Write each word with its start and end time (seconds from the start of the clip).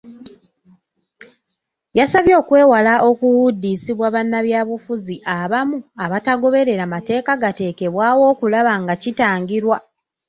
Yabasabye 1.97 2.33
okwewala 2.41 2.93
okuwuudisibwa 3.09 4.07
bannabyabufuzi 4.15 5.15
abamu 5.39 5.77
abatagoberera 6.03 6.83
mateeka 6.95 7.31
gateekebwawo 7.43 8.23
okulaba 8.33 8.73
nga 8.81 8.93
kitangirwa. 9.01 9.77